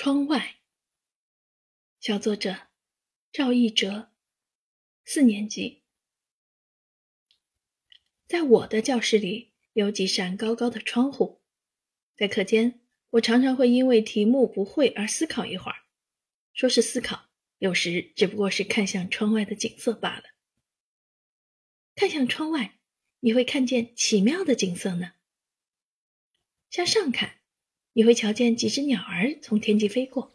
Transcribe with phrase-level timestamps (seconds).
[0.00, 0.60] 窗外，
[1.98, 2.68] 小作者
[3.32, 4.12] 赵一哲，
[5.04, 5.82] 四年级。
[8.28, 11.42] 在我的教室里有几扇高高的窗户，
[12.14, 12.80] 在课间，
[13.10, 15.78] 我常常会因为题目不会而思考一会儿。
[16.52, 20.26] 说是思考，有时只不过是看向窗外的景色罢了。
[21.96, 22.78] 看向窗外，
[23.18, 25.14] 你会看见奇妙的景色呢。
[26.70, 27.37] 向上看。
[27.92, 30.32] 你会瞧见几只鸟儿从天际飞过，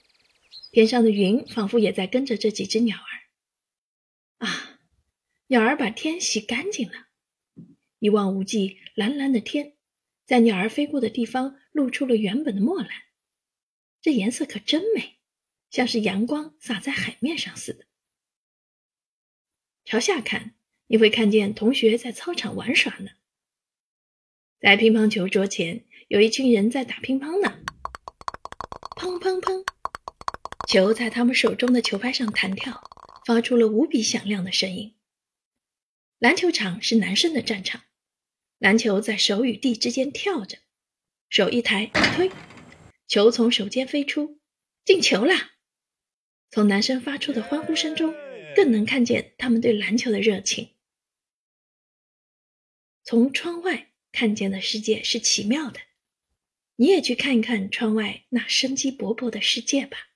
[0.72, 4.46] 天上的云仿佛也在跟着这几只鸟儿。
[4.46, 4.80] 啊，
[5.48, 7.08] 鸟儿把天洗干净了，
[8.00, 9.78] 一望无际蓝蓝的天，
[10.26, 12.90] 在鸟儿飞过的地方露出了原本的墨蓝，
[14.02, 15.20] 这颜色可真美，
[15.70, 17.86] 像是阳光洒在海面上似的。
[19.86, 20.56] 朝下看，
[20.88, 23.12] 你会看见同学在操场玩耍呢，
[24.60, 25.86] 在乒乓球桌前。
[26.14, 27.58] 有一群人在打乒乓呢，
[28.96, 29.66] 砰砰砰，
[30.68, 32.84] 球在他们手中的球拍上弹跳，
[33.26, 34.94] 发出了无比响亮的声音。
[36.20, 37.82] 篮球场是男生的战场，
[38.60, 40.60] 篮球在手与地之间跳着，
[41.30, 42.32] 手一抬一推，
[43.08, 44.40] 球从手间飞出，
[44.86, 45.54] 进球啦！
[46.52, 48.14] 从男生发出的欢呼声中，
[48.56, 50.76] 更能看见他们对篮球的热情。
[53.04, 55.80] 从窗外看见的世界是奇妙的。
[56.76, 60.13] 你也去看一看窗外那生机勃勃的世界吧。